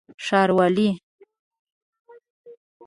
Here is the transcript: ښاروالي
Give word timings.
ښاروالي 0.25 0.89